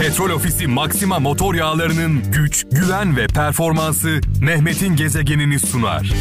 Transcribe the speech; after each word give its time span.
Petrol 0.00 0.30
Ofisi 0.30 0.66
Maxima 0.66 1.18
motor 1.18 1.54
yağlarının 1.54 2.32
güç, 2.32 2.66
güven 2.70 3.16
ve 3.16 3.26
performansı 3.26 4.20
Mehmet'in 4.40 4.96
gezegenini 4.96 5.58
sunar. 5.60 6.12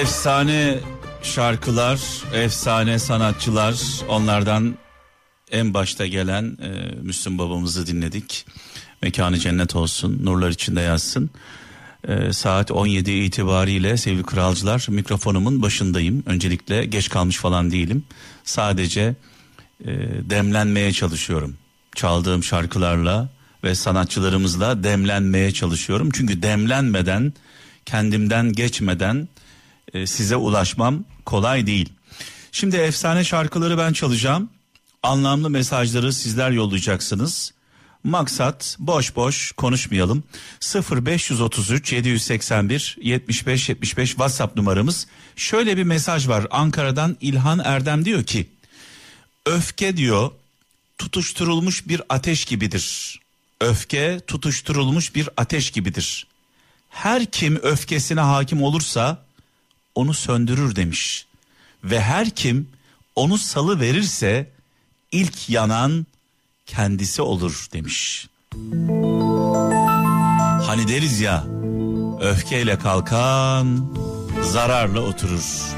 Efsane 0.00 0.78
şarkılar, 1.22 2.00
efsane 2.34 2.98
sanatçılar 2.98 3.74
onlardan 4.08 4.74
en 5.50 5.74
başta 5.74 6.06
gelen 6.06 6.58
e, 6.62 7.00
Müslüm 7.02 7.38
babamızı 7.38 7.86
dinledik. 7.86 8.46
Mekanı 9.02 9.38
cennet 9.38 9.76
olsun, 9.76 10.20
nurlar 10.24 10.50
içinde 10.50 10.80
yazsın. 10.80 11.30
E, 12.08 12.32
saat 12.32 12.70
17 12.70 13.10
itibariyle 13.10 13.96
sevgili 13.96 14.22
kralcılar 14.22 14.86
mikrofonumun 14.88 15.62
başındayım. 15.62 16.22
Öncelikle 16.26 16.84
geç 16.84 17.08
kalmış 17.08 17.36
falan 17.36 17.70
değilim. 17.70 18.04
Sadece 18.44 19.14
e, 19.80 19.86
demlenmeye 20.30 20.92
çalışıyorum. 20.92 21.56
Çaldığım 21.94 22.44
şarkılarla 22.44 23.28
ve 23.64 23.74
sanatçılarımızla 23.74 24.84
demlenmeye 24.84 25.52
çalışıyorum. 25.52 26.10
Çünkü 26.14 26.42
demlenmeden, 26.42 27.32
kendimden 27.86 28.52
geçmeden 28.52 29.28
e, 29.94 30.06
size 30.06 30.36
ulaşmam 30.36 31.04
kolay 31.24 31.66
değil. 31.66 31.88
Şimdi 32.52 32.76
efsane 32.76 33.24
şarkıları 33.24 33.78
ben 33.78 33.92
çalacağım. 33.92 34.50
Anlamlı 35.02 35.50
mesajları 35.50 36.12
sizler 36.12 36.50
yollayacaksınız. 36.50 37.52
Maksat 38.06 38.76
boş 38.78 39.16
boş 39.16 39.52
konuşmayalım. 39.52 40.24
0533 40.60 41.92
781 41.92 42.96
75 43.02 43.68
75 43.68 44.08
WhatsApp 44.08 44.56
numaramız. 44.56 45.06
Şöyle 45.36 45.76
bir 45.76 45.82
mesaj 45.82 46.28
var. 46.28 46.46
Ankara'dan 46.50 47.16
İlhan 47.20 47.58
Erdem 47.64 48.04
diyor 48.04 48.24
ki 48.24 48.48
öfke 49.46 49.96
diyor 49.96 50.30
tutuşturulmuş 50.98 51.88
bir 51.88 52.02
ateş 52.08 52.44
gibidir. 52.44 53.20
Öfke 53.60 54.20
tutuşturulmuş 54.26 55.14
bir 55.14 55.28
ateş 55.36 55.70
gibidir. 55.70 56.26
Her 56.90 57.26
kim 57.26 57.56
öfkesine 57.56 58.20
hakim 58.20 58.62
olursa 58.62 59.24
onu 59.94 60.14
söndürür 60.14 60.76
demiş. 60.76 61.26
Ve 61.84 62.00
her 62.00 62.30
kim 62.30 62.68
onu 63.16 63.38
salı 63.38 63.80
verirse 63.80 64.50
ilk 65.12 65.50
yanan 65.50 66.06
kendisi 66.66 67.22
olur 67.22 67.66
demiş. 67.72 68.28
Hani 70.66 70.88
deriz 70.88 71.20
ya 71.20 71.44
öfkeyle 72.20 72.78
kalkan 72.78 73.94
zararla 74.42 75.00
oturur. 75.00 75.74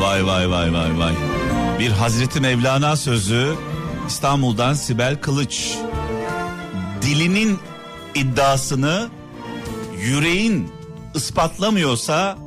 Vay 0.00 0.26
vay 0.26 0.50
vay 0.50 0.72
vay 0.72 0.98
vay. 0.98 1.14
Bir 1.78 1.90
Hazreti 1.90 2.40
Mevlana 2.40 2.96
sözü 2.96 3.54
İstanbul'dan 4.08 4.74
Sibel 4.74 5.20
Kılıç. 5.20 5.74
Dilinin 7.02 7.58
iddiasını 8.14 9.08
yüreğin 10.02 10.79
ispatlamıyorsa 11.14 12.38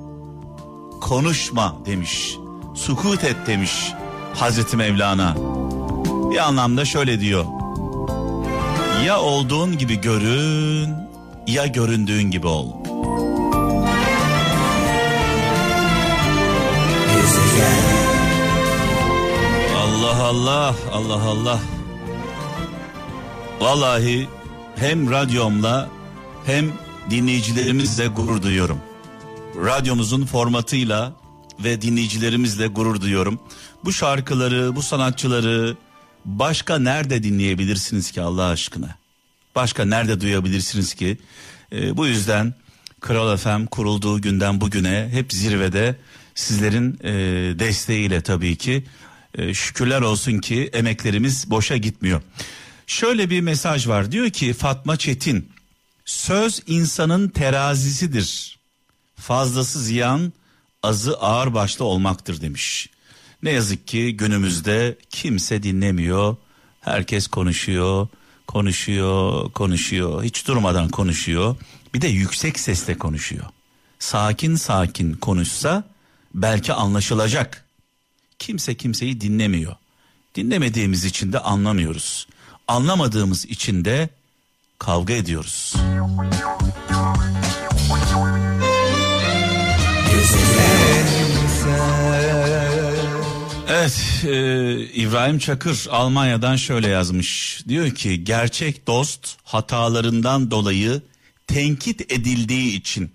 konuşma 1.02 1.75
demiş. 1.86 2.38
Sukut 2.75 3.23
et 3.23 3.36
demiş 3.47 3.92
Hazreti 4.36 4.78
Mevlana. 4.78 5.36
Bir 6.31 6.38
anlamda 6.38 6.86
şöyle 6.86 7.19
diyor. 7.19 7.45
Ya 9.06 9.19
olduğun 9.19 9.78
gibi 9.78 10.02
görün 10.02 10.95
ya 11.47 11.67
göründüğün 11.67 12.31
gibi 12.31 12.47
ol. 12.47 12.73
Allah 19.84 20.23
Allah 20.23 20.75
Allah 20.94 21.22
Allah. 21.23 21.59
Vallahi 23.62 24.28
hem 24.75 25.12
radyomla 25.12 25.90
hem 26.46 26.72
dinleyicilerimizle 27.09 28.08
gurur 28.08 28.41
duyuyorum. 28.41 28.80
Radyomuzun 29.56 30.25
formatıyla 30.25 31.14
ve 31.64 31.81
dinleyicilerimizle 31.81 32.68
gurur 32.68 33.02
duyuyorum. 33.02 33.40
Bu 33.86 33.94
şarkıları, 33.94 34.75
bu 34.75 34.81
sanatçıları 34.81 35.75
başka 36.25 36.80
nerede 36.80 37.24
dinleyebilirsiniz 37.24 38.12
ki 38.12 38.22
Allah 38.22 38.46
aşkına? 38.46 38.96
Başka 39.56 39.86
nerede 39.86 40.22
duyabilirsiniz 40.22 40.94
ki? 40.94 41.18
Ee, 41.74 41.97
bu 41.97 42.08
yüzden 42.08 42.53
Kral 43.02 43.38
FM 43.38 43.66
kurulduğu 43.66 44.22
günden 44.22 44.62
bugüne 44.62 45.09
hep 45.12 45.34
zirvede 45.34 45.96
sizlerin 46.35 47.00
e, 47.03 47.14
desteğiyle 47.59 48.22
tabii 48.22 48.56
ki 48.56 48.84
e, 49.38 49.53
şükürler 49.53 50.02
olsun 50.02 50.40
ki 50.40 50.70
emeklerimiz 50.74 51.50
boşa 51.50 51.78
gitmiyor. 51.78 52.22
Şöyle 52.88 53.30
bir 53.30 53.41
mesaj 53.41 53.88
var 53.88 54.12
diyor 54.12 54.30
ki 54.30 54.53
Fatma 54.53 54.97
Çetin 54.97 55.53
söz 56.06 56.62
insanın 56.68 57.30
terazisidir. 57.30 58.59
Fazlası 59.16 59.80
ziyan 59.80 60.34
azı 60.84 61.18
ağır 61.18 61.53
başlı 61.53 61.86
olmaktır 61.86 62.41
demiş. 62.41 62.90
Ne 63.44 63.52
yazık 63.52 63.88
ki 63.88 64.18
günümüzde 64.18 64.97
kimse 65.09 65.64
dinlemiyor. 65.64 66.36
Herkes 66.81 67.28
konuşuyor, 67.28 68.08
konuşuyor, 68.47 69.52
konuşuyor. 69.52 70.24
Hiç 70.24 70.47
durmadan 70.47 70.90
konuşuyor. 70.90 71.56
Bir 71.94 72.02
de 72.02 72.08
yüksek 72.08 72.59
sesle 72.59 72.97
konuşuyor. 72.97 73.46
Sakin 74.00 74.56
sakin 74.56 75.14
konuşsa 75.14 75.84
belki 76.34 76.74
anlaşılacak. 76.74 77.66
Kimse 78.40 78.75
kimseyi 78.75 79.22
dinlemiyor. 79.22 79.75
Dinlemediğimiz 80.35 81.06
için 81.06 81.34
de 81.34 81.40
anlamıyoruz. 81.40 82.28
Anlamadığımız 82.68 83.46
için 83.46 83.85
de 83.85 84.09
kavga 84.85 85.13
ediyoruz. 85.13 85.73
Evet 93.69 94.23
e, 94.23 94.85
İbrahim 94.85 95.39
Çakır 95.39 95.88
Almanya'dan 95.91 96.55
şöyle 96.55 96.88
yazmış. 96.88 97.61
Diyor 97.67 97.91
ki 97.91 98.23
gerçek 98.23 98.88
dost 98.88 99.38
hatalarından 99.43 100.51
dolayı 100.51 101.01
tenkit 101.47 102.11
edildiği 102.11 102.75
için. 102.75 103.11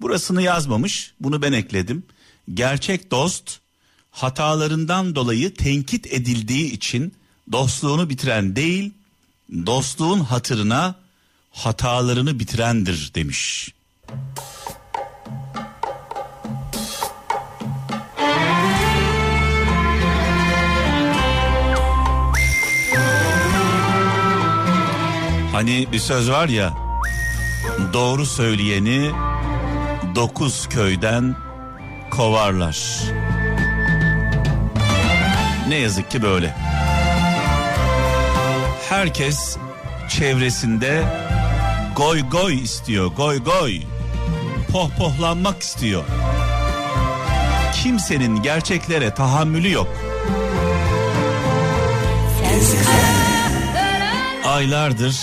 Burasını 0.00 0.42
yazmamış 0.42 1.14
bunu 1.20 1.42
ben 1.42 1.52
ekledim. 1.52 2.02
Gerçek 2.54 3.10
dost 3.10 3.58
hatalarından 4.10 5.14
dolayı 5.14 5.54
tenkit 5.54 6.12
edildiği 6.12 6.72
için 6.72 7.14
dostluğunu 7.52 8.10
bitiren 8.10 8.56
değil 8.56 8.92
dostluğun 9.66 10.20
hatırına 10.20 11.03
hatalarını 11.54 12.38
bitirendir 12.38 13.12
demiş. 13.14 13.70
Hani 25.52 25.92
bir 25.92 25.98
söz 25.98 26.30
var 26.30 26.48
ya 26.48 26.74
doğru 27.92 28.26
söyleyeni 28.26 29.10
dokuz 30.14 30.68
köyden 30.68 31.36
kovarlar. 32.10 33.00
Ne 35.68 35.74
yazık 35.74 36.10
ki 36.10 36.22
böyle. 36.22 36.56
Herkes 38.88 39.56
çevresinde 40.08 41.04
goy 41.96 42.20
goy 42.30 42.54
istiyor, 42.54 43.06
goy 43.06 43.38
goy. 43.38 43.80
Pohpohlanmak 44.72 45.62
istiyor. 45.62 46.04
Kimsenin 47.82 48.42
gerçeklere 48.42 49.14
tahammülü 49.14 49.70
yok. 49.70 49.88
Aylardır 54.44 55.16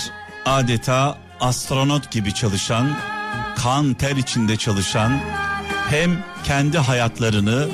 adeta 0.46 1.18
astronot 1.40 2.10
gibi 2.10 2.34
çalışan, 2.34 2.98
kan 3.56 3.94
ter 3.94 4.16
içinde 4.16 4.56
çalışan, 4.56 5.20
hem 5.90 6.24
kendi 6.44 6.78
hayatlarını 6.78 7.68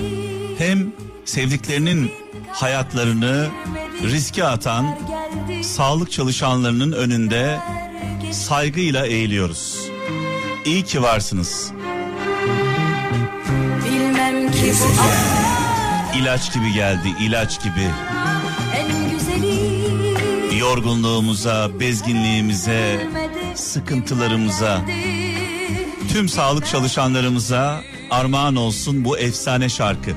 hem 0.58 0.92
sevdiklerinin 1.24 2.12
hayatlarını 2.52 3.48
riske 4.02 4.44
atan 4.44 4.98
sağlık 5.62 6.12
çalışanlarının 6.12 6.92
önünde 6.92 7.58
saygıyla 8.32 9.06
eğiliyoruz. 9.06 9.78
İyi 10.64 10.84
ki 10.84 11.02
varsınız. 11.02 11.72
Bilmem 13.84 14.52
ki 14.52 14.72
bu 14.82 16.18
İlaç 16.18 16.54
gibi 16.54 16.72
geldi, 16.72 17.08
ilaç 17.20 17.62
gibi. 17.64 17.90
en 18.76 19.10
güzeli 19.10 20.58
Yorgunluğumuza, 20.58 21.80
bezginliğimize, 21.80 23.06
sıkıntılarımıza, 23.54 24.80
tüm 26.12 26.28
sağlık 26.28 26.66
çalışanlarımıza 26.66 27.80
armağan 28.10 28.56
olsun 28.56 29.04
bu 29.04 29.18
efsane 29.18 29.68
şarkı. 29.68 30.10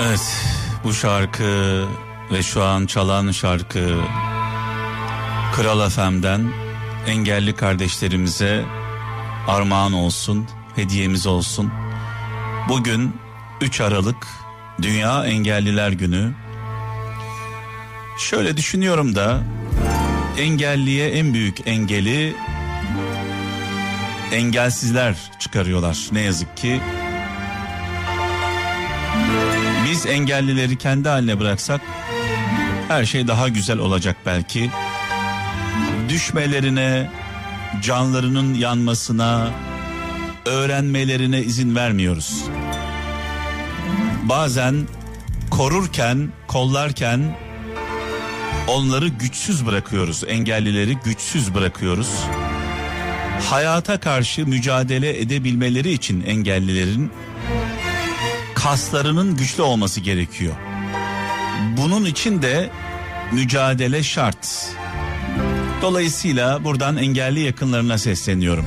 Evet 0.00 0.46
bu 0.84 0.94
şarkı 0.94 1.84
ve 2.32 2.42
şu 2.42 2.62
an 2.62 2.86
çalan 2.86 3.30
şarkı 3.30 4.00
Kral 5.54 5.90
FM'den 5.90 6.52
engelli 7.06 7.54
kardeşlerimize 7.54 8.64
armağan 9.48 9.92
olsun, 9.92 10.46
hediyemiz 10.76 11.26
olsun. 11.26 11.72
Bugün 12.68 13.16
3 13.60 13.80
Aralık 13.80 14.26
Dünya 14.82 15.26
Engelliler 15.26 15.90
Günü. 15.90 16.32
Şöyle 18.18 18.56
düşünüyorum 18.56 19.14
da 19.14 19.40
engelliye 20.38 21.10
en 21.10 21.34
büyük 21.34 21.66
engeli 21.66 22.36
engelsizler 24.32 25.16
çıkarıyorlar 25.38 25.98
ne 26.12 26.20
yazık 26.20 26.56
ki. 26.56 26.80
Biz 29.98 30.06
engellileri 30.06 30.76
kendi 30.76 31.08
haline 31.08 31.40
bıraksak 31.40 31.80
her 32.88 33.04
şey 33.04 33.28
daha 33.28 33.48
güzel 33.48 33.78
olacak 33.78 34.16
belki. 34.26 34.70
Düşmelerine, 36.08 37.10
canlarının 37.82 38.54
yanmasına, 38.54 39.50
öğrenmelerine 40.46 41.40
izin 41.40 41.76
vermiyoruz. 41.76 42.44
Bazen 44.22 44.74
korurken, 45.50 46.32
kollarken 46.46 47.36
onları 48.68 49.08
güçsüz 49.08 49.66
bırakıyoruz. 49.66 50.24
Engellileri 50.28 50.96
güçsüz 51.04 51.54
bırakıyoruz. 51.54 52.10
Hayata 53.50 54.00
karşı 54.00 54.46
mücadele 54.46 55.20
edebilmeleri 55.20 55.92
için 55.92 56.24
engellilerin 56.26 57.12
kaslarının 58.62 59.36
güçlü 59.36 59.62
olması 59.62 60.00
gerekiyor. 60.00 60.54
Bunun 61.76 62.04
için 62.04 62.42
de 62.42 62.70
mücadele 63.32 64.02
şart. 64.02 64.72
Dolayısıyla 65.82 66.64
buradan 66.64 66.96
engelli 66.96 67.40
yakınlarına 67.40 67.98
sesleniyorum. 67.98 68.66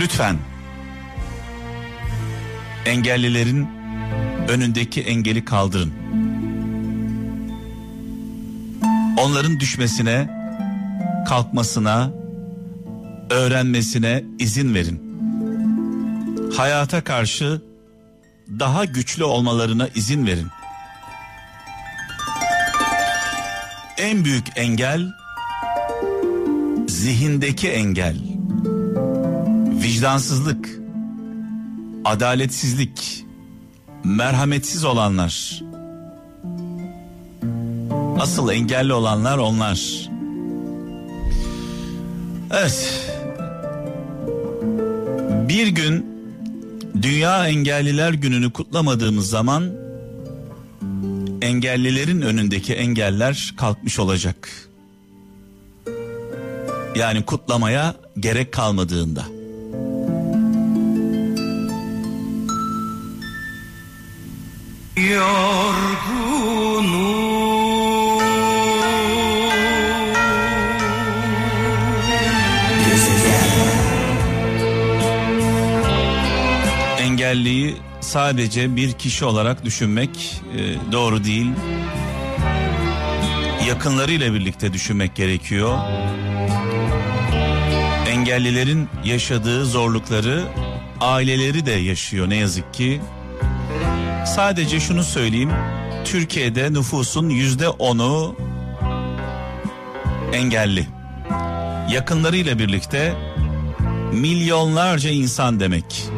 Lütfen 0.00 0.36
engellilerin 2.86 3.68
önündeki 4.48 5.02
engeli 5.02 5.44
kaldırın. 5.44 5.92
Onların 9.18 9.60
düşmesine, 9.60 10.28
kalkmasına, 11.28 12.10
öğrenmesine 13.30 14.24
izin 14.38 14.74
verin. 14.74 15.04
Hayata 16.56 17.04
karşı 17.04 17.60
daha 18.48 18.84
güçlü 18.84 19.24
olmalarına 19.24 19.88
izin 19.88 20.26
verin. 20.26 20.48
En 23.98 24.24
büyük 24.24 24.46
engel 24.56 25.12
zihindeki 26.88 27.70
engel. 27.70 28.16
Vicdansızlık, 29.82 30.80
adaletsizlik, 32.04 33.24
merhametsiz 34.04 34.84
olanlar. 34.84 35.62
Asıl 38.20 38.50
engelli 38.50 38.92
olanlar 38.92 39.38
onlar. 39.38 40.08
Evet. 42.50 43.10
Bir 45.48 45.68
gün 45.68 46.13
Dünya 47.02 47.48
Engelliler 47.48 48.12
Günü'nü 48.12 48.52
kutlamadığımız 48.52 49.28
zaman 49.28 49.72
engellilerin 51.42 52.22
önündeki 52.22 52.74
engeller 52.74 53.54
kalkmış 53.56 53.98
olacak. 53.98 54.68
Yani 56.96 57.24
kutlamaya 57.24 57.94
gerek 58.20 58.52
kalmadığında. 58.52 59.24
Yorgunum 64.96 66.54
engelliyi 77.34 77.76
sadece 78.00 78.76
bir 78.76 78.92
kişi 78.92 79.24
olarak 79.24 79.64
düşünmek 79.64 80.42
e, 80.56 80.92
doğru 80.92 81.24
değil. 81.24 81.46
Yakınlarıyla 83.68 84.34
birlikte 84.34 84.72
düşünmek 84.72 85.14
gerekiyor. 85.14 85.78
Engellilerin 88.08 88.88
yaşadığı 89.04 89.66
zorlukları 89.66 90.44
aileleri 91.00 91.66
de 91.66 91.70
yaşıyor 91.70 92.30
ne 92.30 92.36
yazık 92.36 92.74
ki. 92.74 93.00
Sadece 94.26 94.80
şunu 94.80 95.04
söyleyeyim. 95.04 95.50
Türkiye'de 96.04 96.72
nüfusun 96.72 97.28
yüzde 97.28 97.68
onu 97.68 98.36
engelli. 100.32 100.86
Yakınlarıyla 101.90 102.58
birlikte 102.58 103.14
milyonlarca 104.12 105.10
insan 105.10 105.60
demek. 105.60 106.08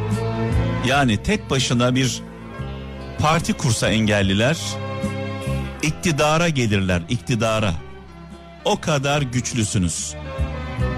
Yani 0.86 1.22
tek 1.22 1.50
başına 1.50 1.94
bir 1.94 2.22
parti 3.18 3.52
kursa 3.52 3.88
engelliler 3.88 4.56
iktidara 5.82 6.48
gelirler 6.48 7.02
iktidara. 7.08 7.74
O 8.64 8.80
kadar 8.80 9.22
güçlüsünüz. 9.22 10.14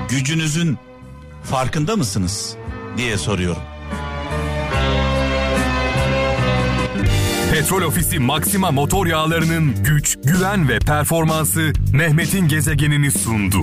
Gücünüzün 0.08 0.78
farkında 1.42 1.96
mısınız 1.96 2.56
diye 2.96 3.18
soruyorum. 3.18 3.62
Petrol 7.52 7.82
Ofisi 7.82 8.18
Maxima 8.18 8.70
motor 8.70 9.06
yağlarının 9.06 9.84
güç, 9.84 10.18
güven 10.24 10.68
ve 10.68 10.78
performansı 10.78 11.72
Mehmet'in 11.92 12.48
gezegenini 12.48 13.10
sundu. 13.10 13.60